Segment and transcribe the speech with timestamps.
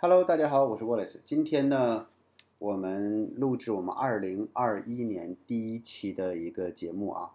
[0.00, 1.18] Hello，大家好，我是 Wallace。
[1.24, 2.06] 今天呢，
[2.60, 7.32] 我们录制我们二零二一年第一期的一个节目啊。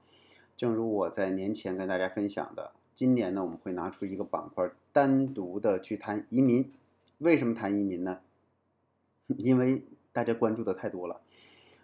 [0.56, 6.72] 正如我在年前跟大家分享的，今年呢，我们会拿出一个板块，单独的去谈移民。
[7.18, 8.22] 为什么谈移民呢？
[9.40, 9.84] 因为
[10.14, 11.20] 大家关注的太多了，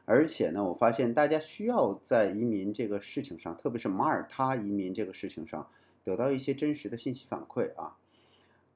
[0.06, 5.68] 而且呢，我发现大家需要在移民这个事情上，特别是马耳他移民这个事情上，
[6.06, 7.98] 得到一些真实的信息反馈啊。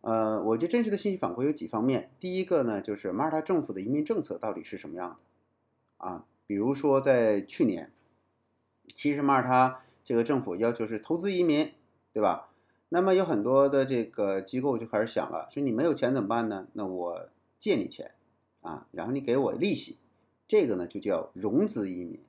[0.03, 2.11] 呃，我觉得真实的信息反馈有几方面。
[2.19, 6.25] 第一个呢，就是马耳他政府的移民政策到底是什么样的啊？
[6.45, 7.89] 比如说在去年，
[8.85, 11.71] 其实马耳他这个政府要求是投资移民，
[12.11, 12.49] 对吧？
[12.89, 16.67] 那么有很多的这个机构就开始想了，说你没有钱怎么办呢？
[16.73, 18.11] 那我借你钱
[18.59, 19.99] 啊，然后你给我利息，
[20.45, 22.19] 这个呢就叫融资移民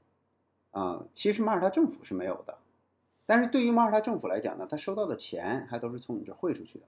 [0.70, 1.06] 啊。
[1.12, 2.58] 其实马耳他政府是没有的，
[3.27, 6.84] 但是对于马耳他政府来讲呢，他收到的钱还都是从你这汇出去的。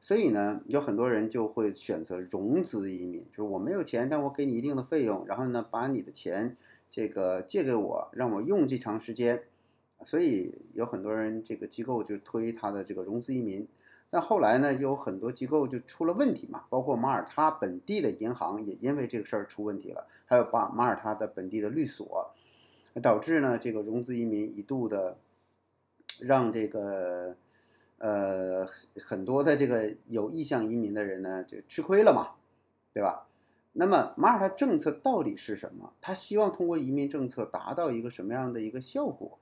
[0.00, 6.56] 所以呢，有很多人就会选择融资移民，就是我没有钱，但我给你一定的费用，然后呢，把你的钱
[6.88, 9.42] 这个借给我，让我用这长时间。
[10.04, 13.66] 所以有很多人这个机构就推他的这个融资移民，
[14.08, 22.30] 但后来呢，有很多机构就出了问题嘛，包括马耳他本地的银行也因为这个事儿出问题了，还有把马耳他的本地的律所，
[23.02, 25.18] 导致呢这个融资移民一度的
[26.22, 27.36] 让这个。
[27.98, 28.66] 呃，
[29.04, 32.36] 很多的这个有意向移民的人呢，就吃亏了嘛，
[32.92, 33.28] 对吧？
[33.72, 35.92] 那么马耳他政策到底是什么？
[36.00, 39.38] 他希望通过移民政策达到一个什么样的一个效果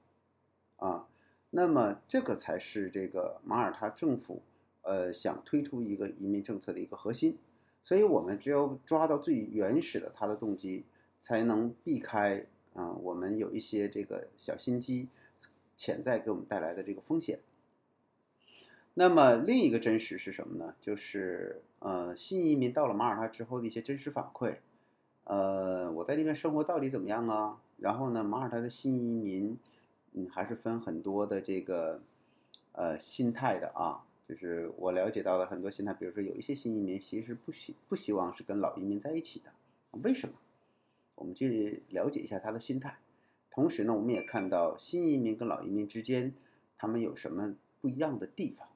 [0.77, 1.07] 啊？
[1.51, 4.43] 那么这个才是这个马耳他政府
[4.83, 7.39] 呃想推出一个移民政策的一个核心。
[7.83, 10.85] 所以我们只有抓到最原始的他的动机，
[11.21, 15.09] 才能避开啊我们有一些这个小心机
[15.77, 17.39] 潜在给我们带来的这个风险。
[18.99, 20.75] 那么另一个真实是什么呢？
[20.81, 24.57] 就是呃，新移民到了马耳他之后的一些真实反馈。
[25.25, 27.61] 呃，我在那边生活到底怎么样啊？
[27.77, 29.59] 然后呢，马耳他的新移民，
[30.15, 32.01] 嗯，还是分很多的这个
[32.73, 34.03] 呃心态的啊。
[34.27, 39.53] 就是我了解到了很多心态，比如说有一些新移民其实不希不希望是跟老移民在一起的，
[40.03, 40.35] 为什么？
[41.17, 42.97] 我们去了解一下他的心态。
[43.51, 46.33] 同时呢，我们也看到新移民跟老移民之间
[46.79, 48.67] 他们有什么不一样的地方。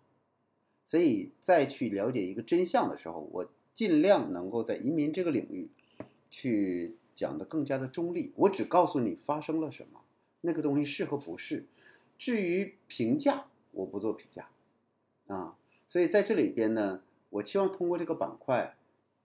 [0.90, 5.68] 所以，在去了解一个真相的时候，我尽量能够在移民这个领域
[6.28, 8.32] 去讲的更加的中立。
[8.34, 10.00] 我只告诉你发生了什么，
[10.40, 11.66] 那个东西是和不是。
[12.18, 14.48] 至于评价，我不做评价
[15.28, 15.56] 啊。
[15.86, 18.74] 所以在这里边呢，我期望通过这个板块，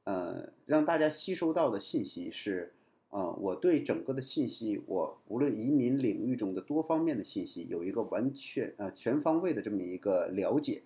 [0.04, 2.74] 呃，让大家吸收到的信息是，
[3.10, 10.84] 呃，我对整个的信息，我无论移民领域中的多方面的信息，有一个完全呃全方位的这么一个了解。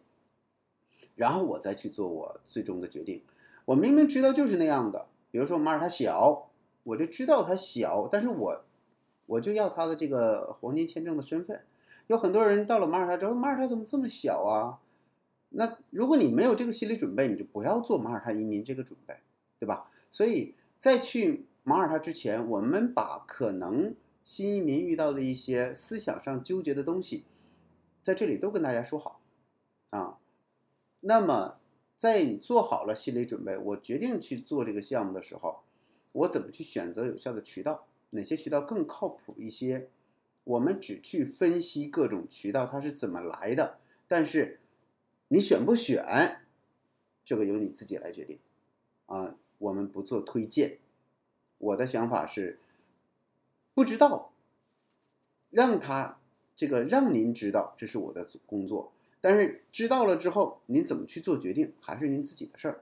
[1.20, 3.22] 然后我再去做我最终的决定。
[3.66, 6.50] 我明明知道就是那样的，比如说马耳他小，
[6.84, 8.64] 我就知道它小，但是我
[9.26, 11.62] 我就要他的这个黄金签证的身份。
[12.08, 14.80] 有很多人到了马耳他之后，马耳他怎么这么小啊？
[15.50, 19.18] 那如果你没有这个心理准备，你就不要做马耳他移民这个准备，
[19.60, 19.92] 对吧？
[20.10, 23.94] 所以在去马耳他之前，我们把可能
[24.24, 27.26] 新移民遇到的一些思想上纠结的东西，
[28.02, 29.20] 在这里都跟大家说好
[29.90, 30.16] 啊。
[31.02, 31.60] 那么，
[31.96, 35.62] 在你做好了心理准备，我决定去做这个项目的时候，
[36.12, 37.88] 我怎么去选择有效的渠道？
[38.12, 39.90] 哪些渠道更靠谱一些？
[40.44, 43.78] 我们只去分析各种渠道它是怎么来的，
[44.08, 44.60] 但是
[45.28, 46.42] 你选不选，
[47.24, 48.40] 这个由你自己来决定。
[49.06, 50.80] 啊，我们不做推荐。
[51.60, 52.60] 我的想法是，
[53.74, 54.34] 不知道，
[55.52, 56.20] 让他
[56.56, 58.92] 这个让您知道，这是我的工作。
[59.22, 62.82] 但是知道了之后，您怎么去做决定，还是您自己的事儿，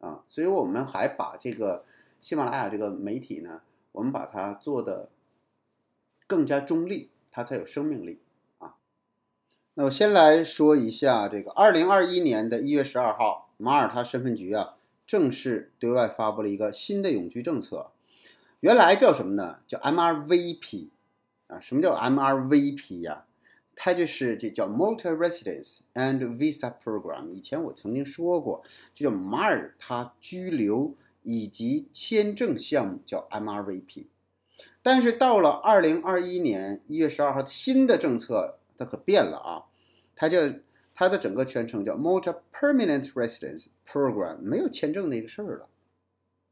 [0.00, 1.84] 啊，所以我们还把这个
[2.20, 3.62] 喜马拉雅这个媒体呢，
[3.92, 5.08] 我们把它做的
[6.26, 8.20] 更加中立，它才有生命力
[8.58, 8.74] 啊。
[9.74, 17.92] 那我先来说一下这个二零二一年的一月十二号，马耳他身份局啊正式对外发布了一个新的永居政策，
[18.58, 19.60] 原来叫什么呢？
[19.64, 20.88] 叫 MRVP
[21.46, 23.26] 啊，什么叫 MRVP 呀？
[23.80, 27.30] 它就是这叫 Multi Residence and Visa Program。
[27.30, 34.08] 以前我曾经说过，就叫马耳他居留以及签证项目叫 MRVP。
[34.82, 39.70] 但是到了二零二一年一月十二号，新的政策它可变了啊！
[40.16, 40.40] 它叫
[40.92, 45.68] 它的整个全称叫 Multi Permanent Residence Program，没有签证那个事儿了。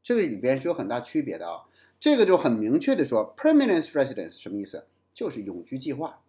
[0.01, 1.63] 这个里边是有很大区别的啊！
[1.99, 4.85] 这个就很明确的说，Permanent Residence 什么意思？
[5.13, 6.21] 就是永居计划。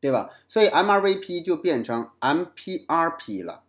[0.00, 0.30] 对吧？
[0.48, 3.64] 所以 MRVP 就变成 MPRP 了。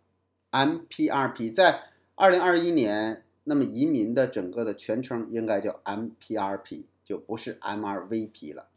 [0.50, 8.68] MPRP 在二零二一年，那么移民的整个的全称应该叫 MPRP，就不是 MRVP 了。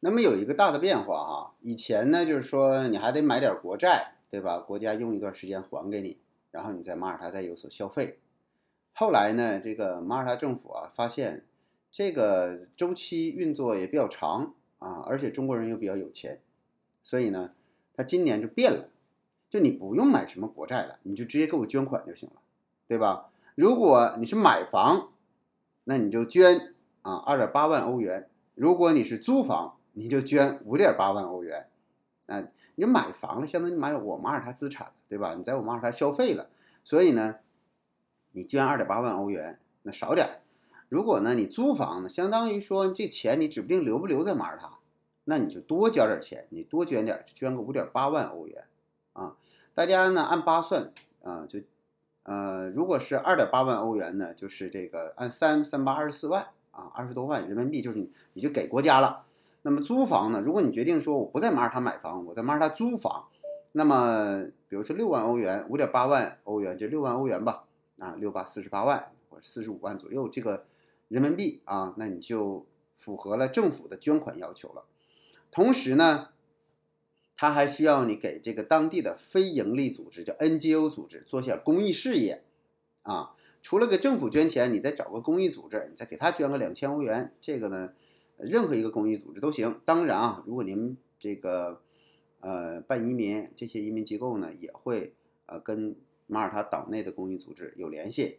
[0.00, 4.58] 那么有一个大的变化啊，以前呢就是说你还得买点国债，对吧？
[4.58, 6.18] 国家用一段时间还给你，
[6.50, 8.18] 然后你在马耳他再有所消费。
[8.92, 11.46] 后来呢，这个马耳他政府啊发现
[11.90, 16.40] 这个周期运作也比较长啊，而且中国人又比较有钱，
[17.00, 17.52] 所以呢，
[17.96, 18.88] 他今年就变了。
[19.48, 22.36] 就你不用买什么国债了，你就直接给我捐款就行了，
[22.88, 23.30] 对吧？
[23.54, 25.12] 如果你是买房，
[25.84, 28.22] 那你就捐啊二点八万欧元；
[28.54, 31.68] 如果你是租房，你就捐五点八万欧元。
[32.28, 32.42] 啊，
[32.76, 35.34] 你买房了，相当于买我马耳他资产，对吧？
[35.34, 36.48] 你在我马耳他消费了，
[36.82, 37.36] 所以呢，
[38.32, 40.41] 你捐二点八万欧元，那少点。
[40.92, 44.68] 如果呢，你租房呢，相当于说这钱你指不定留不留在马耳他，
[45.24, 48.64] 那你就多交点钱，你多捐点，捐个五点八万欧元。
[49.14, 49.34] 啊，
[49.72, 50.92] 大家呢按八算
[51.22, 51.60] 啊，就
[52.24, 59.24] 呃，如果是二点八万欧元呢，就是这个按三三八二十四万啊，二十多万人民币，就是你你就给国家了。
[59.62, 63.28] 那么租房呢，如果你决定说我不在马耳他买房，我在马耳他租房，
[63.72, 67.64] 那么比如说六万欧元，五点八万欧元就六万欧元吧，
[67.98, 70.66] 啊，六八四十八万或者四十五万左右这个
[71.12, 72.66] 人民币啊，那你就
[72.96, 74.86] 符合了政府的捐款要求了。
[75.50, 76.30] 同时呢。
[77.34, 82.44] 他还需要你给这个当地的非营利组织，叫 NGO 组织，做下公益事业，
[83.02, 87.94] 啊，除了给政府捐钱，你再找个公益组织，你再给他捐个两千欧元，这个呢，
[88.36, 89.80] 任何一个公益组织都行。
[89.84, 91.82] 当然啊，如果您这个
[92.38, 95.16] 呃办移民，这些移民机构呢也会
[95.46, 95.96] 呃跟
[96.28, 98.38] 马耳他岛内的公益组织有联系，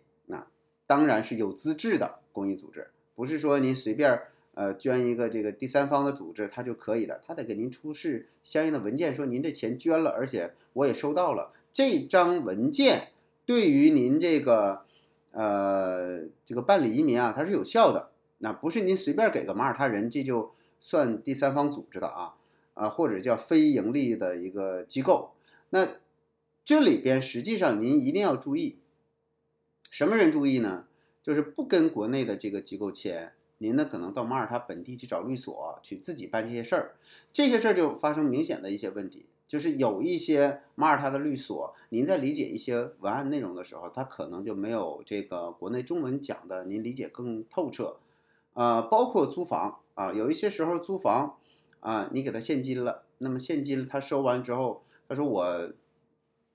[0.94, 4.22] 当然是有资质的公益组织，不是说您随便。
[4.56, 13.08] 呃，捐一个这个第三方的组织，它就可以的，他得给您出示相应的文件，说您这钱捐了，而且我也收到了这张文件，
[13.48, 14.86] 对于您这个
[15.32, 18.12] 呃这个办理移民啊，它是有效的。
[18.38, 22.36] 那不是您随便给个马耳他人，这就算第三方组织的啊
[22.76, 25.32] 啊，或者叫非盈利的一个机构。
[25.72, 25.88] 那
[26.64, 28.78] 这里边实际上您一定要注意，
[29.94, 30.86] 什么人注意呢？
[31.22, 33.34] 就是不跟国内的这个机构签。
[33.60, 36.96] 您呢，可能到马耳他本地去找律所，去自己办这些事儿，
[37.32, 47.98] 这些事儿就发生明显的一些问题，就是有一些马耳他的律所，您在理解一些文案内容的时候，他可能就没有这个国内中文讲的您理解更透彻，
[48.56, 51.38] 呃，包括租房啊，有一些时候租房
[51.82, 55.72] 啊，你给他现金了，那么现金他收完之后，他说我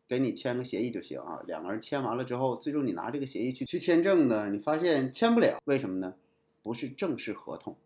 [0.08, 6.14] 给你签个协议就行啊，两个人签完了之后，最终你拿这个协议去去签证呢，你发现签不了，为什么呢？
[6.62, 7.76] 不是正式合同，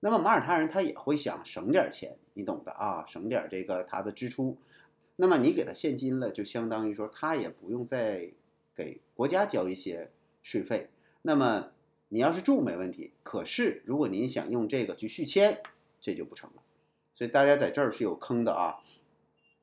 [0.00, 4.56] 那么马耳他人他也会想省点钱，你懂的啊，省点这个他的支出。
[5.16, 8.32] 那么你给他现金了，就相当于说他也不用再
[8.74, 10.10] 给国家交一些
[10.42, 10.88] 税费。
[11.22, 11.72] 那么
[12.08, 15.62] 你要是住没问题，可是如果您想用这个去续签，
[16.00, 16.62] 这就不成了。
[17.12, 18.78] 所以大家在这儿是有坑的啊，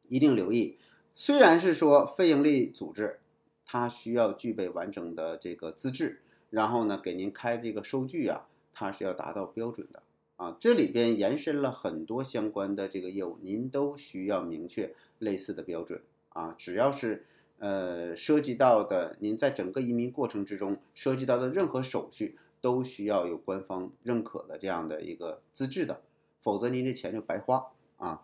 [0.10, 0.78] 一定留意。
[1.20, 3.20] 虽然是说非营利组织，
[3.66, 6.22] 它需要具备完整的这个资质。
[6.52, 10.04] 然后呢，给您开这个收据啊，它是要达到标准的
[10.36, 10.56] 啊。
[10.60, 16.54] 这里边延伸了很多相关的这个业务，您都需要明确类似的标准啊。
[16.56, 17.26] 只要是
[17.58, 26.04] 呃涉及到的，您在整个移民过程之中涉及到的任何手续，都需要有官方认可的这样的一个资质的，
[26.40, 28.22] 否则您的钱就白花啊。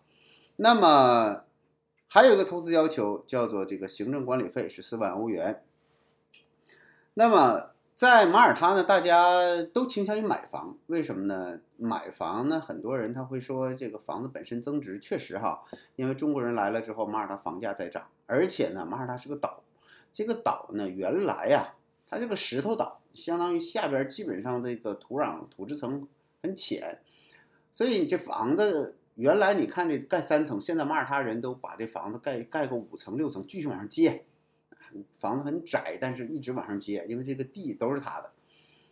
[0.57, 1.45] 那么
[2.13, 5.63] 还有一个投资要求叫做这个行政管理费是四万欧元。
[7.15, 11.59] 那么在马耳他呢，大家都倾向于买房，为什么呢？
[11.75, 15.63] 买房呢，很多人他会说这个房子本身增值，确实哈，
[15.95, 19.63] 因为中国人来了之后，马耳他房价在涨，而且呢，马耳他是个岛，
[20.11, 21.73] 这个岛呢，原来呀，
[22.07, 26.07] 它这个石头岛，相当于下边基本上这个土壤土质层
[26.43, 26.99] 很浅，
[27.71, 34.25] 所以你这房子原来你看这盖三层，现在马耳他人都把这房子盖盖个五层六层，继续往上接。
[35.11, 38.31] 房子很窄，但是一直往上接，因为这个地都是他的，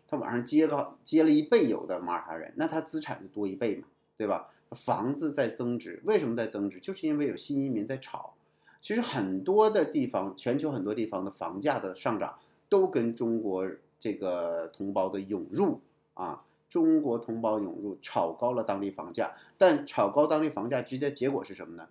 [0.07, 3.87] 他往上接个接了一倍，有的马耳他人，那他资产就多一倍嘛，
[4.17, 4.49] 对吧？
[4.71, 6.79] 房子在增值，为什么在增值？
[6.79, 8.33] 就是因为有新移民在炒。
[8.79, 15.81] 其实很多的地方，全球很多地方的房价的上涨，都跟中国这个同胞的涌入
[16.15, 21.89] 啊，中国同胞涌入炒高了当地房价，但炒高当地房价直接结果是什么呢？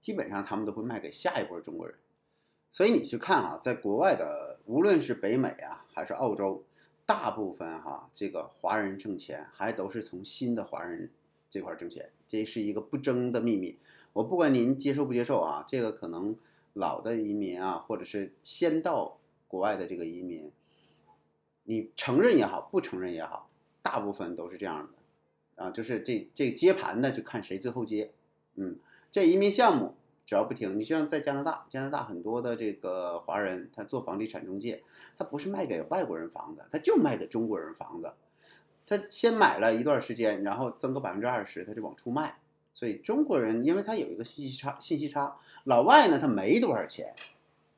[0.00, 1.94] 基本上他们都会卖给下一波中国人。
[2.70, 6.64] 所以你去看啊，在国外的，无论是北美啊，还是澳洲，
[7.04, 11.10] 大部分哈，这个华人挣钱还都是从新的华人
[11.50, 13.78] 这块挣钱，这是一个不争的秘密。
[14.14, 16.34] 我不管您接受不接受啊，这个可能
[16.72, 20.50] 老的移民啊，或者是先到国外的这个移民，
[21.64, 23.48] 你承认也好，不承认也好，
[23.82, 24.88] 大部分都是这样
[25.56, 28.12] 的啊，就是这这接盘呢，就看谁最后接。
[28.54, 28.78] 嗯，
[29.10, 29.94] 这移民项目
[30.24, 34.82] 只要不停，你像在加拿大，加拿大很多的这个华人，他做房地产中介，
[35.18, 38.12] 他不是卖给外国人房子，他就卖给中国人房子。
[38.86, 42.38] 他先买了一段时间，然后增个百分之二十，他就往出卖。
[42.74, 45.36] 所以中国人，因为他有一个信息差，信息差。
[45.64, 47.14] 老外呢，他没多少钱。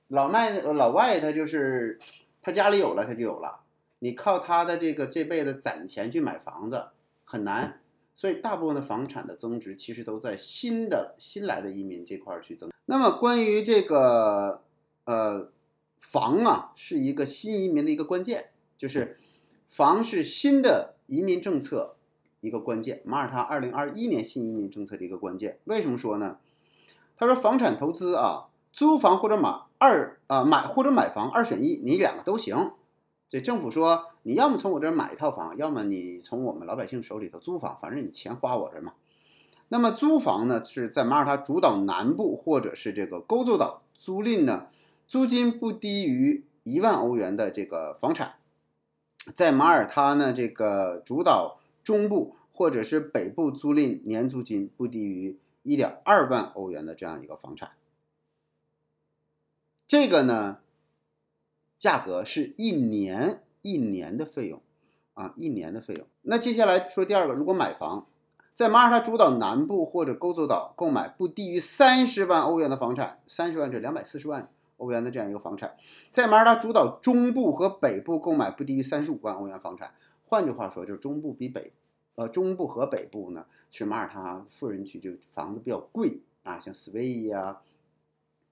[0.09, 1.99] 老外，老外他就是
[2.43, 3.61] 他家里有了，他就有了。
[4.01, 6.89] 你靠他的这个这辈子攒钱去买房子
[7.25, 7.81] 很难。
[8.15, 12.71] 所以大部分的房产的增值，其实都在新的新来的移民这块去增。
[12.87, 14.63] 那么关于这个
[15.05, 15.51] 呃
[15.99, 19.19] 房啊，是一个新移民的一个关键，就是
[19.67, 21.93] 房是新的移民政策。
[22.43, 25.59] 一个关键，马耳他二零二一年新移民政策的一个关键。
[25.65, 26.39] 为什么说呢？
[27.17, 32.73] 他说，房产投资啊，租房或者买二啊买或者买房二选一，你两个都行。
[33.29, 38.95] 这政府说，你要么从我这儿买一套房，要么你从我们老百姓手里头租房，反正你钱花我这儿嘛。
[39.69, 44.69] 那么租房呢，是在马耳他主岛南部或者是这个勾洲岛租赁呢，
[45.07, 48.37] 租金不低于一万欧元的这个房产，
[49.35, 51.59] 在马耳他呢这个主岛。
[51.87, 57.71] 中部或者是北部租赁年租金不低于一点二万欧元的这样一个房产，
[59.87, 60.59] 这个呢，
[61.79, 64.61] 价格是一年一年的费用
[65.15, 66.07] 啊，一年的费用。
[66.23, 68.07] 那接下来说第二个，如果买房
[68.53, 75.77] 在马耳他诸岛南部或者勾洲岛购买不低于三十万欧元的房产，三十万至两百四十万欧元的这样一个房产，
[76.11, 79.93] 在马耳他诸岛中部和北部购买不低于三十五万欧元房产。
[80.25, 81.73] 换句话说，就是中部比北，
[82.17, 87.61] 呃，中部和北部呢，是马耳他富人区，就房子比较贵啊，像斯威伊呀、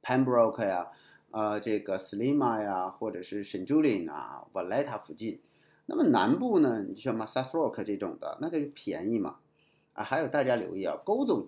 [0.02, 0.90] Pembroke 呀、
[1.34, 5.40] 呃，这个 Slima 呀，或者是 s 朱林 Julien 啊、Valletta 附近。
[5.86, 9.38] 那么南部呢，你像 Massarock 这种的，那就便宜嘛。
[9.94, 11.44] 啊，还有大家留意啊，勾州，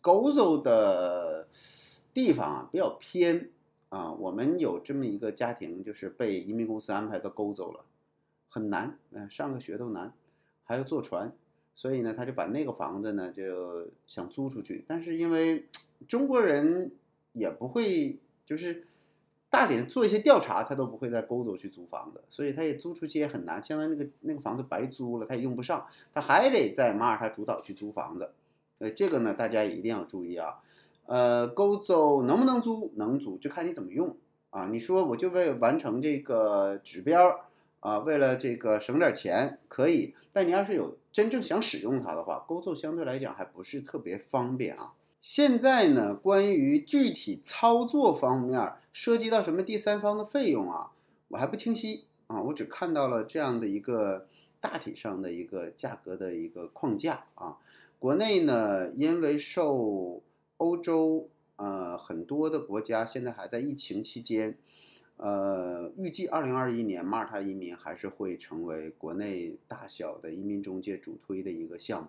[0.00, 1.46] 勾州的
[2.14, 3.50] 地方啊比较偏
[3.90, 4.10] 啊。
[4.14, 7.84] 我们有这么一个家庭，就是被移民公司安排到勾州了。
[8.48, 10.14] 很难，嗯，上个学都难，
[10.64, 11.30] 还要坐船，
[11.74, 15.68] 所以呢，他就把那个房子呢就想租出去，但是因为
[16.08, 16.92] 中国人
[17.34, 18.86] 也不会，就是
[19.52, 28.32] 大连做一些调查，他都不会在欧洲去租房子，所以他也租出去也很难，相当于那个那个房子白租了，他也用不上，他还得在马耳他主岛去租房子，
[28.78, 30.56] 呃，这个呢大家一定要注意啊，
[31.04, 32.90] 呃，欧洲能不能租？
[32.96, 34.16] 能租，就看你怎么用
[34.48, 34.68] 啊。
[34.68, 37.44] 你说我就为完成这个指标。
[37.82, 44.92] 啊，为了这个省点钱可以，但你要是有真正想使用它的话，勾奏相对来讲还不是特别方便啊。
[45.22, 50.90] 现在呢，关于具体操作方面涉及到什么第三方的费用啊，
[51.28, 54.26] 我还不清晰啊，我只看到了这样的一个
[54.60, 57.58] 大体上的一个价格的一个框架啊。
[58.00, 60.24] 国内呢，因为受
[60.56, 64.58] 欧洲呃很多的国家现在还在疫情期间。
[65.18, 72.08] 呃，预计二零二一年马耳他移民还是会成为国内大小的移民中介主推的一个项目，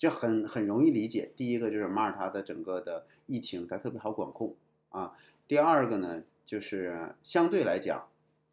[0.00, 1.30] 这很很容易理解。
[1.36, 4.56] 第一个就是马耳他的整个的疫情它特别好管控
[4.88, 5.14] 啊，
[5.46, 8.08] 第二个呢就是相对来讲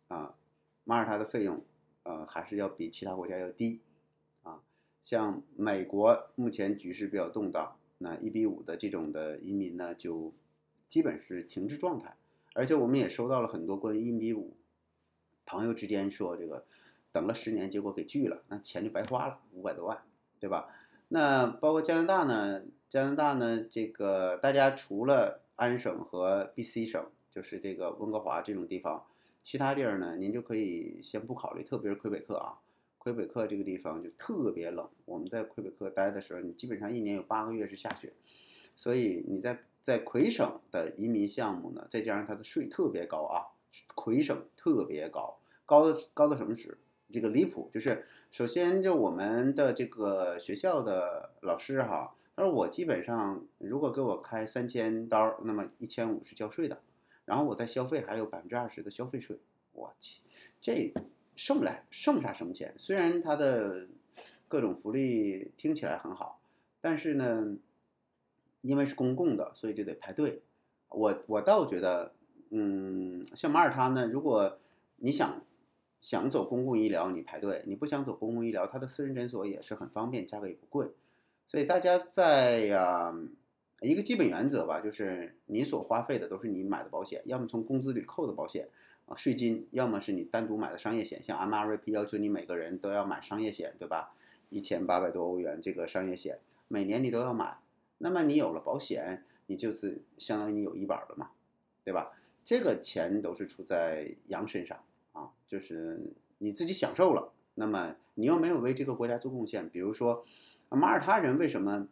[0.10, 0.36] 啊，
[0.84, 1.64] 马耳他的费用
[2.04, 3.80] 呃还是要比其他国家要低
[4.44, 4.62] 啊。
[5.02, 10.34] 像美国目前局势比较动荡，那一比五的这种的移民呢就
[10.86, 12.18] 基本是停滞状态。
[12.56, 14.58] 而且我们也收到了很多关于一比五，
[15.46, 16.66] 朋友之间说这个
[17.14, 20.04] 等了十年，结果给拒了，那钱就白花了，五百多万，
[20.42, 20.68] 对吧？
[21.10, 22.64] 那包括加拿大呢？
[22.90, 23.62] 加拿大呢？
[23.70, 29.06] 这个大家除了安省和 BC 省，就是这个温哥华这种地方，
[29.42, 32.60] 其他地儿呢，您就可以先不考虑，特别是魁北克啊，
[32.98, 34.90] 魁北克这个地方就特别冷。
[35.06, 38.14] 我们在魁北克待的时候，你基本上一年有八个月是下雪，
[38.76, 39.64] 所以你在。
[39.80, 43.56] 在魁省的移民项目呢，再加上它的税特别高啊，
[43.96, 46.78] 魁省特别高，高的高到什么值？
[47.10, 56.82] 这个离谱，就是首先就我们的这个学校的老师哈，他说我基本上如果给我开三千刀，那么一千五是交税的，
[57.26, 59.40] 然后我再消费还有百分之二十的消费税，
[59.74, 60.22] 我去，
[60.62, 60.94] 这
[61.36, 62.74] 剩不来，剩不下什么钱。
[62.78, 63.88] 虽然它的
[64.48, 66.40] 各种福利听起来很好，
[66.82, 67.58] 但是呢。
[68.64, 70.42] 因为是公共的，所以就得排队。
[70.90, 72.12] 我我倒觉得，
[72.50, 74.58] 嗯，像马耳他呢，如果
[74.98, 75.42] 你想
[76.00, 80.92] 想走公共医疗，你排队；你不想走公共医疗，它的私人诊所也是很方便，价格也不贵。
[81.48, 83.14] 所以大家在呀
[83.82, 88.70] 一个基本原则吧，就是你所花费的都是你买的保险，要么从工资里扣的保险
[89.06, 94.14] 啊税金，要么是你单独买的商业险，像 MRP 要求你每个人都要买商业险，对吧？
[94.50, 97.60] 一千八百多欧元这个商业险，每年你都要买。
[97.98, 101.32] 那么你有了保险，你就是相当于你有医保了嘛，
[101.84, 102.14] 对吧？
[102.44, 104.84] 这个钱都是出在羊身上，
[105.48, 109.70] 就是你自己享受了，那么你又没有为这个国家做贡献。
[109.70, 110.26] 比如说
[110.70, 111.88] 马耳他人为什么？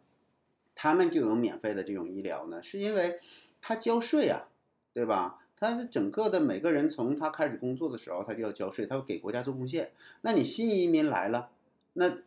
[0.78, 3.18] 他们就有免费的这种医疗呢，是因为
[3.62, 4.48] 他交税啊，
[4.92, 5.38] 对吧？
[5.56, 9.92] 他整个的每个人从他开始工作的时候，他就要交税，他要给国家做贡献。
[10.20, 11.50] 那你新移民来了，
[11.94, 12.18] 那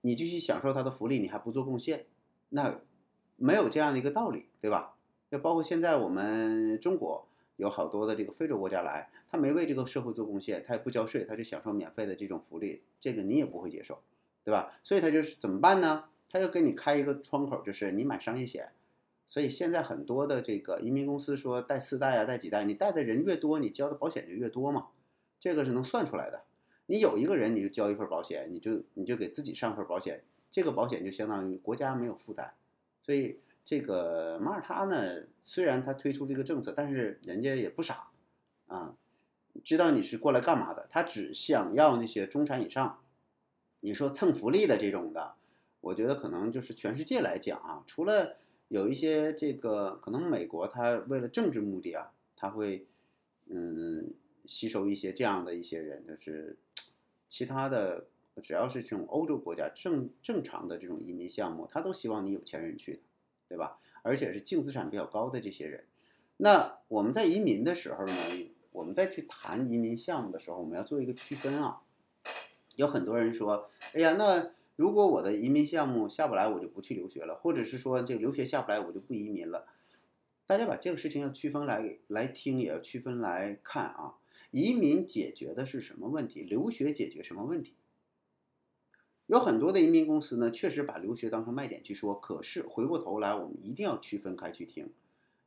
[0.00, 2.06] 你继续享受他的福利，你还不做贡献，
[2.48, 2.80] 那
[3.36, 4.96] 没有这样的一个道理，对吧？
[5.30, 14.02] 就包括现在我们中国有好多的这个非洲国家来，他没为这个社会做贡献，他也不交税，他就享受免费的这种福利，这个你也不会接受，
[14.44, 14.78] 对吧？
[14.82, 16.06] 所以他就是怎么办呢？
[16.30, 18.72] 他要给你开一个窗口，就是你买商业险，
[19.26, 24.88] 所以现在很多的这个移民公司说带四代啊，带几代，你带的人越多，你交的保险就越多嘛，
[25.38, 26.44] 这个是能算出来的。
[26.86, 32.54] 你有一个人，你就交一份保险，你就你就给自己上份保险，这个保险就相当于国家没有负担。
[33.02, 38.10] 所以这个马耳他呢，虽然他推出这个政策，但是人家也不傻
[38.66, 38.96] 啊，
[39.62, 43.00] 知道你是过来干嘛的，他只想要那些中产以上，
[43.80, 45.34] 你说蹭福利的这种的。
[45.80, 48.36] 我觉得可能就是全世界来讲啊，除了
[48.68, 52.86] 有一些这个可能美国他为了政治目的啊，他会
[53.46, 54.14] 嗯
[54.44, 56.56] 吸收一些这样的一些人，就是
[57.26, 58.06] 其他的
[58.40, 63.00] 只要是这种欧洲国家正正常的这种移民项目，他都希望你有钱人去的，
[63.52, 63.78] 对吧？
[64.02, 65.84] 而且是净资产比较高的这些人。
[66.38, 68.14] 那我们在移民的时候呢，
[68.72, 71.82] 我们再去谈移民项目的时候，我们要做一个区分啊。
[72.76, 74.52] 有很多人说，哎呀，那。
[74.74, 79.66] 如果我的移民项目下不来，我就不去留学了，或者是说这个留学下不来，我就不移民了。
[80.46, 84.14] 大家把这个事情要区分来来听，也要区分来看啊。
[84.50, 86.42] 移民解决的是什么问题？
[86.42, 87.74] 留学解决什么问题？
[89.32, 92.14] 有很多的移民公司呢，确实把留学当成卖点去说。
[92.14, 94.90] 可是回过头来，我们一定要区分开去听。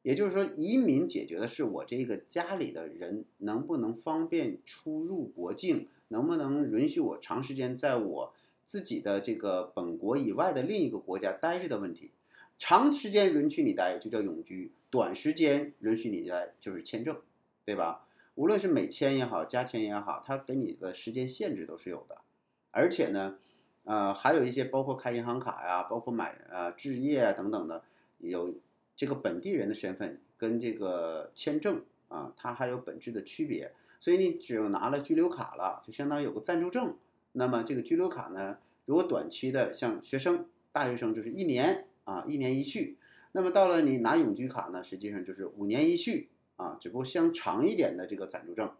[0.01, 8.33] 也就是说，移民解决的是我这个家里的人能不能方便出入国境，能不能允许我长时间在我。
[8.65, 12.09] 自己的这个本国以外的另一个国家待着的问题，
[12.57, 17.15] 长时间允许你待就叫永居，短时间允许你待就是签证，
[17.63, 18.07] 对吧？
[18.33, 22.21] 无论是美签也好，加签也好，它给你的时间限制都是有的。
[22.71, 23.37] 而且呢，
[23.85, 27.83] 呃，还有一些包括开银行卡呀，包括买呃置业啊等等的，
[28.19, 28.53] 有
[28.95, 33.73] 这个本地人的身份跟这个签证啊，它还有本质的区别。
[33.99, 36.95] 所以你只有拿了居留卡了，就相当于有个暂住证。
[37.31, 42.97] 那么这个居留卡呢，如果短期的像学生、大学生就是一年啊，一年一续。
[43.31, 48.71] 那么到了你拿永居卡呢，实际上就是五年一续啊，只不过相长一点的这个暂住证，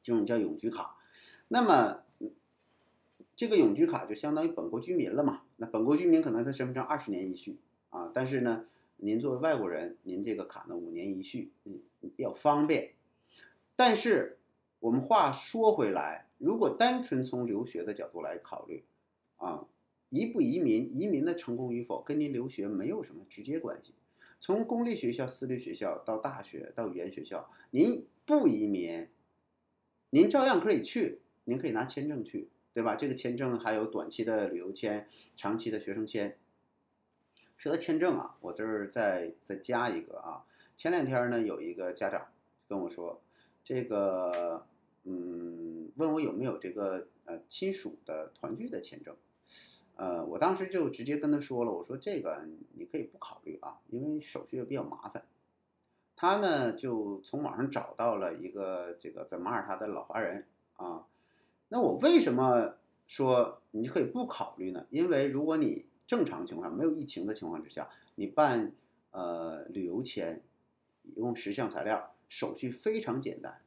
[0.00, 0.96] 这种叫永居卡。
[1.48, 2.02] 那么
[3.36, 5.42] 这个永居卡就相当于本国居民了嘛？
[5.58, 7.58] 那本国居民可能他身份证二十年一续
[7.90, 11.80] 啊，但是呢，您作为外国人，您这个卡呢五年一续，嗯，
[12.16, 12.94] 比较方便。
[13.76, 14.38] 但是
[14.80, 16.24] 我们话说回来。
[16.38, 18.84] 如果单纯从留学的角度来考虑，
[19.38, 19.66] 啊，
[20.10, 23.94] 移不移民，移民的成功与否跟您留学没有什么直接关系。
[24.38, 29.08] 从公立学校、私立学校到大学到语言学校，您不移民，
[30.10, 32.94] 您照样可以去，您可以拿签证去，对吧？
[32.94, 36.38] 这个签证还有短期的旅游签、长期的学生签。
[37.56, 40.44] 说到签证啊，我这儿再再加一个啊，
[40.76, 42.28] 前两天呢有一个家长
[42.68, 43.22] 跟我说，
[43.64, 44.66] 这个。
[45.08, 49.14] 嗯，问我有没有这个呃亲属的团聚的签证，
[49.94, 55.24] 呃，我当时就直接跟他说了，我说这个你可以不考虑啊，因为手续也比较麻烦。
[56.16, 61.06] 他呢就从网上找到了一个这个在马耳他的老华人啊，
[61.68, 62.74] 那我为什么
[63.06, 64.86] 说你可以不考虑呢？
[64.90, 68.72] 因为如果你正常情况没有疫情的情况之下，你办
[69.10, 70.42] 呃旅游签，
[71.02, 73.60] 一共十项材料，手续非常简单。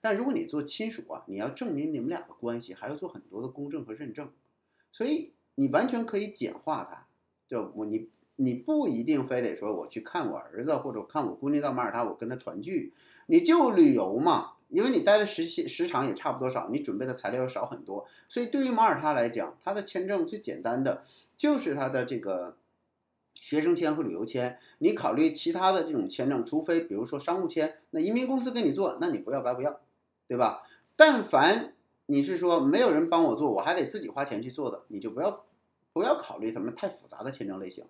[0.00, 4.30] 但如果你做亲属啊，你要证明你们俩的关系，还要做很多的公证和认证，
[4.90, 7.06] 所以你完全可以简化它。
[7.46, 12.92] 就我你你不一定非得说我去看我儿子或者看我姑娘到马耳他，我跟他团聚，
[13.26, 18.06] 你就旅游嘛，因为你待的时期时长也差不多少，你准备的材料要少很多。
[18.28, 21.04] 所以对于马耳他来讲，他的签证最简单的
[21.36, 22.56] 就是他的这个
[23.34, 24.58] 学生签和旅游签。
[24.78, 29.80] 你考虑其他的这种签证，除非比如说商务签，那移民公司给你做，那你不要白不要。
[30.28, 30.62] 对吧？
[30.96, 31.74] 但凡
[32.06, 35.44] 你是说没有人帮我做，我还得自己花钱去做的，你就不要
[35.92, 37.84] 不要考虑什么太复杂的签证类型。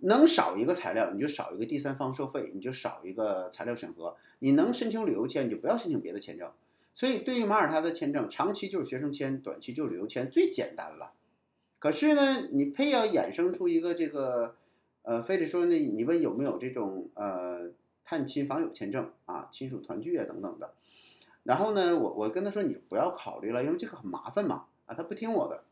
[0.00, 4.16] 能少一个材料，你就少一个第三方收费，你就少一个材料审核。
[4.40, 6.50] 你能申请旅游签，你就不要申请别的签证。
[6.94, 11.12] 所以，对于马耳他的签证，长期就是学生签，短期就是旅游签，最简单了。
[11.78, 14.56] 可是呢，你非要衍生出一个这个，
[15.02, 17.70] 呃，非得说呢，你问有没有这种呃
[18.04, 20.74] 探亲访友签证啊，亲属团聚啊等等的。
[21.44, 24.66] 然后呢，我我跟他说你不要考虑了，因为这个很麻烦嘛。
[24.86, 25.62] 啊，他不听我的，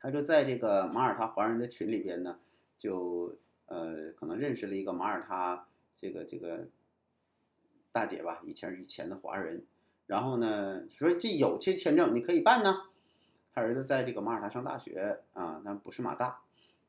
[0.00, 2.38] 他说在这个马耳他华人的群里边呢，
[2.82, 6.66] 就呃可能认识了一个马耳他这个这个
[7.92, 9.64] 大姐吧，以前以前的华人。
[10.08, 12.88] 然后呢，说这有些签证你可以办呢。
[13.54, 16.40] 他儿子在这个马耳他上大学啊，那不是马大，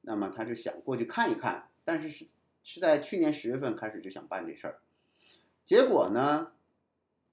[0.01, 2.25] 那么他就想过去看一看，但是是
[2.63, 4.79] 是在去年十月份开始就想办这事儿，
[5.63, 6.53] 结果呢，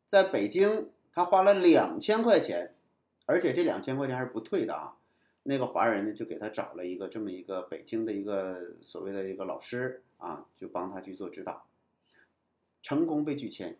[0.05, 2.75] 在北京他花了两千块钱，
[3.25, 4.96] 而且这两千块钱还是不退的啊。
[5.42, 11.66] 那个华人呢就给他找了一个这么一个北京的一个所谓的一个老师啊，就帮他去做指导，
[12.83, 13.79] 成功被拒签。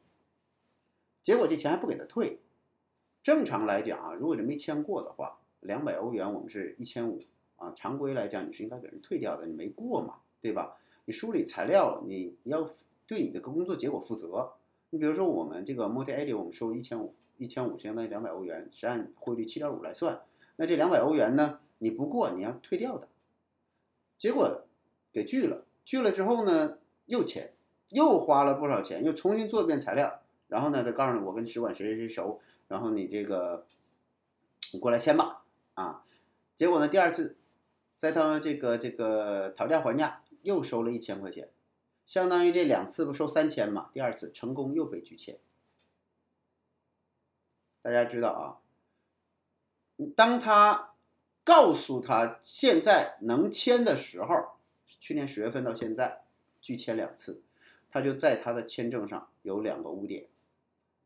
[1.23, 2.41] 结果这钱还不给他退，
[3.23, 7.19] 正常来讲啊，如果是没签过的话，两百欧元我们是一千五
[7.57, 10.79] 啊，常规来讲你是应该给人退掉的，你没过嘛，对吧？
[11.05, 12.67] 你梳理材料，你你要
[13.07, 14.55] 对你的工作结果负责。
[14.89, 20.23] 你比如说我们这个 Multi ID 我们收一千五，一千五相当于两百欧元，是按汇率七点五来算，
[20.61, 23.09] 那这两百欧元呢，你不过你要退掉的。
[24.19, 24.67] 结果
[25.11, 27.55] 给拒了，拒了之后呢，又签，
[27.89, 30.21] 又花了不少钱，又重新做一遍材料。
[30.49, 33.65] 然后呢，他告诉你我跟使馆谁谁谁熟，然后你这个
[34.75, 36.05] 你过来签吧，啊，
[36.55, 37.39] 结果呢，第二次
[37.97, 41.49] 在他这个这个讨价还价又收了一千块钱，
[42.05, 45.39] 相当于这两次不收三千嘛，第二次成功又被拒签。
[47.81, 48.61] 大家知道啊，
[50.09, 50.93] 当他
[51.45, 54.53] 告诉他现在能签的时候，
[54.99, 56.23] 去年十月份到现在
[56.61, 57.43] 拒签两次，
[57.91, 60.27] 他就在他的签证上有两个污点。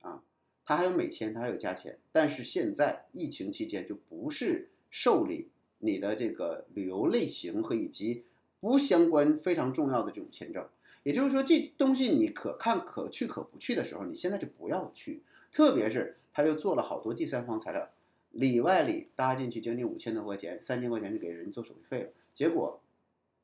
[0.00, 0.22] 啊，
[0.66, 8.24] 他还有美签，他还有加签，但是现在疫情期间就不是受理你的这个旅游类型和以及
[8.61, 10.68] 不相关非常重要的这种签证，
[11.02, 17.90] 也就是说这东西你可看可去可不去的时候，你现在就不要去，特别是他又做了好多第三方材料，
[18.35, 22.83] 里外里搭进去将近五千多块钱，三千块钱就给人做手续费了，结果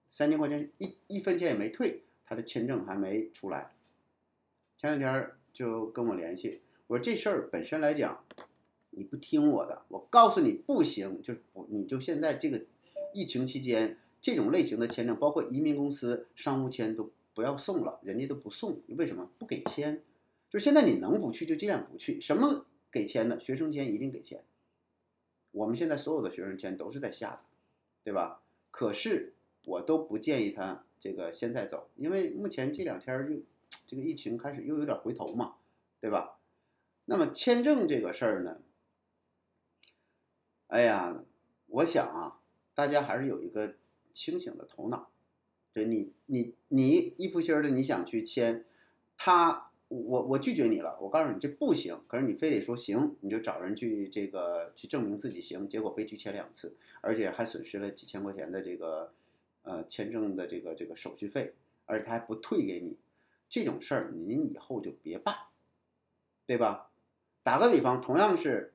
[0.08, 3.72] 三千块钱一一分钱也没退，他的签证还没出来，
[4.76, 5.30] 前两天。
[5.52, 8.24] 就跟我联系，我说这事儿本身来讲，
[8.90, 12.64] 你不听我的，我告诉你不行，就不你就现在这个
[13.12, 20.00] 疫情期间，这种类型的签证，包括移民公司商务签都不要送了，人家都不送，为什么不给签？
[20.48, 22.20] 就现在你能不去就尽量不去。
[22.20, 23.40] 什么给签的？
[23.40, 24.40] 学生签一定给签。
[25.52, 27.40] 我们现在所有的学生签都是在下的，
[28.04, 28.42] 对吧？
[28.70, 29.34] 可是
[29.64, 33.42] 我都不建议他这个现在走，因为目前这两天就。
[33.86, 35.56] 这个疫情开始又有点回头嘛，
[36.00, 36.38] 对吧？
[37.06, 38.60] 那么签证这个事儿呢，
[40.68, 41.24] 哎呀，
[41.66, 42.40] 我想啊，
[42.72, 43.78] 大家还是有一个
[44.12, 45.10] 清醒的头脑。
[45.72, 48.64] 对你，你，你一扑心儿的你想去签，
[49.16, 50.96] 他，我，我拒绝你了。
[51.00, 59.12] 我告诉你这不行，可是你非得说行，你就找人去这个去证明自己行，结果被拒签两次，而且还损失了几千块钱的这个
[59.62, 61.54] 呃签证的这个这个手续费，
[61.86, 62.96] 而且他还不退给你。
[63.48, 65.34] 这种事儿您以后就别办，
[66.46, 66.90] 对吧？
[67.42, 68.72] 打个比方，同样是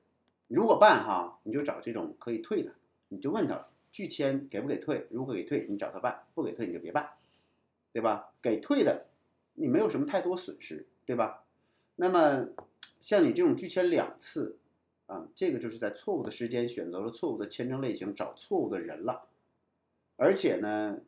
[0.48, 2.74] 如果办哈，你就找这种可以退的，
[3.08, 5.08] 你就问他拒签给不给退？
[5.12, 7.12] 如果给退，你找他办；不给退，你就别办，
[7.94, 8.34] 对吧？
[8.42, 9.08] 给退的，
[9.54, 11.44] 你没有什么太多损失，对吧？
[11.96, 12.50] 那么
[13.00, 14.58] 像你这种拒签两次
[15.06, 19.28] 啊，这个就是在错误的时间选择了错误的签证类型，找错误的人了，
[20.18, 21.00] 而且呢。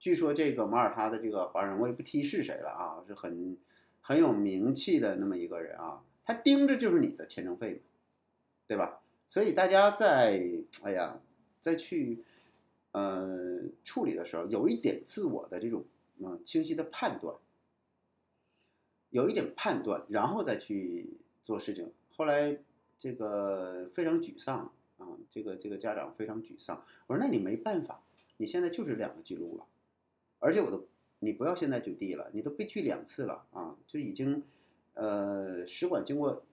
[0.00, 3.58] 据说这个马耳他的这个华人，我也不提是谁了啊，是很
[4.00, 7.80] 很有名气的那么一个人啊，他盯着就是你的签证费嘛，
[8.68, 9.00] 对吧？
[9.26, 10.40] 所以大家在
[10.84, 11.20] 哎呀，
[11.58, 12.22] 在去
[12.92, 15.84] 呃处理的时候，有一点自我的这种
[16.18, 17.34] 嗯清晰的判断，
[19.10, 21.92] 有一点判断，然后再去做事情。
[22.16, 22.58] 后来
[22.96, 26.84] 这个非常沮丧啊，这个这个家长非常沮丧。
[27.06, 28.02] 我说那你没办法，
[28.36, 29.66] 你现在就是两个记录了。
[30.40, 30.86] 而且我都，
[31.20, 34.44] 你不要现在就地了，你都被拒两次了啊，就已经，
[34.94, 36.44] 呃，使馆经过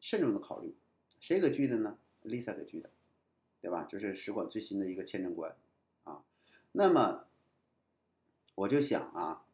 [0.00, 0.74] 慎重的考虑，
[1.20, 2.90] 谁给拒的呢？Lisa 给拒的，
[3.60, 3.84] 对吧？
[3.84, 5.54] 就是使馆最新的一个签证官
[6.04, 6.24] 啊。
[6.72, 7.26] 那么
[8.56, 9.44] 我就想啊，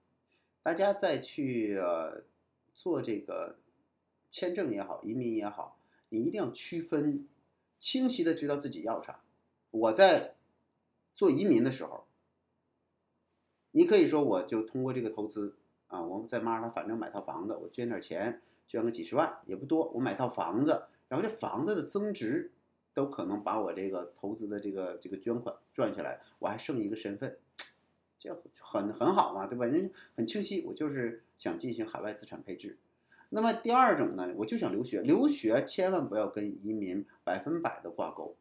[0.64, 2.24] 大家再去呃
[2.74, 3.59] 做这个
[4.31, 7.29] 签证也好，移民也好，你一定要区分，
[7.79, 9.20] 清晰的知道自己要啥。
[9.70, 10.35] 我在
[11.14, 12.07] 做移民的时候。
[13.77, 15.57] 你可以说我就通过这个投资
[15.88, 22.53] 啊，我们在马耳他反正买套房子，我捐点钱，捐个几十万也不多，我买套房子，然后这房子的增值
[22.94, 27.37] 都可能把我这个投资的这个这个捐款赚下来，我还剩一个身份，
[28.24, 29.66] 这很很好嘛，对吧？
[29.66, 32.78] 人很清晰，我就是想进行海外资产配置。
[33.28, 38.34] 那么第二种呢，我就想留学，留学千万不要跟移民百分百的挂钩。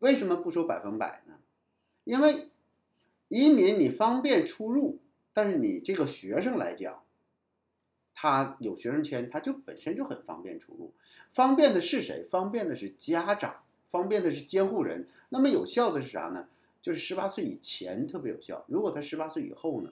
[0.00, 1.34] 为什么不说百分百呢？
[2.02, 2.50] 因为
[3.28, 4.98] 移民你方便出入，
[5.32, 7.04] 但是你这个学生来讲，
[8.12, 10.92] 他有学生签，他就本身就很方便出入。
[11.30, 12.24] 方便的是谁？
[12.24, 15.06] 方便的是家长，方便的是监护人。
[15.28, 16.48] 那么有效的是啥呢？
[16.84, 18.62] 就是十八岁以前特别有效。
[18.68, 19.90] 如果他十八岁以后呢，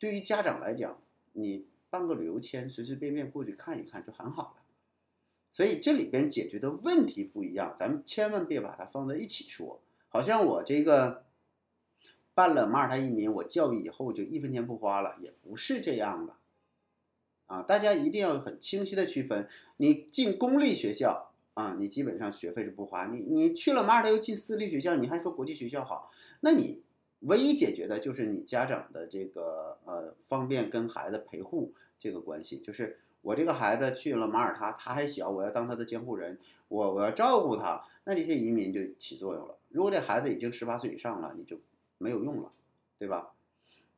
[0.00, 1.00] 对于家长来讲，
[1.34, 4.62] 你办个旅游签，随随便便过去看一看就很好了。
[5.52, 9.80] 所以这里边解决的问题不一样，咱们千万别把它放在一起说。
[10.08, 11.24] 好像我这个。
[12.34, 16.34] 办了马耳他移民，我教育以后就一分钱不花了，也不是这样的，
[17.44, 19.46] 啊，大家一定要很清晰的区分。
[19.76, 23.06] 你进公立学校啊，你基本上学费是不花。
[23.06, 26.10] 你你去了马耳他又进私立学校，你还说国际学校好，
[26.40, 26.82] 那你
[27.20, 36.38] 唯一解决的就是你家长的这个呃方便跟孩子陪护这个关系，就是我这个孩子去了马耳他，他还小，我要当他的监护人，
[36.68, 39.58] 我我要照顾他，那这些移民就起作用了。
[39.68, 41.60] 如果这孩子已经十八岁以上了，你就。
[41.98, 42.50] 没有用了，
[42.98, 43.32] 对吧？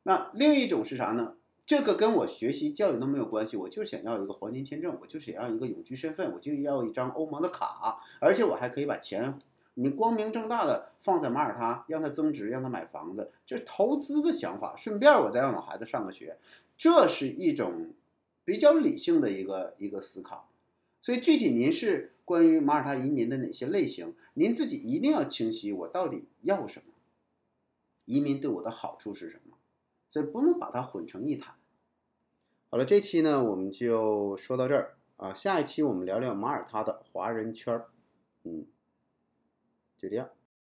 [0.03, 1.37] 那另一种是啥呢？
[1.67, 9.39] 这个跟我学习教育都没有关系，我就想要一个黄金签证，我就想要一个永居身份，我就要一张欧盟的卡，而且我还可以把钱，
[9.75, 16.37] 你光明正大的放在马耳他，让它增值，让他买房子，这是投资的想法，顺便我再让我孩子上个学，
[16.77, 17.95] 这是一种
[18.45, 20.51] 比较理性的一个一个思考。
[21.01, 26.93] 所以具体您是关于马耳他移民的哪些类型，您自己一定要清晰，我到底要什么。
[28.05, 29.54] 移民对我的好处是什么？
[30.15, 31.57] 所以不能把它混成一谈。
[32.71, 37.89] 好了，这期呢我们就说到这儿啊，下一期我们聊聊马耳他的华人圈儿，
[38.45, 38.65] 嗯，
[39.99, 40.31] 就这样。